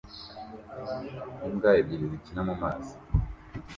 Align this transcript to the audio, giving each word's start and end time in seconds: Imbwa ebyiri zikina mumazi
Imbwa 1.47 1.69
ebyiri 1.79 2.05
zikina 2.11 2.41
mumazi 2.47 2.93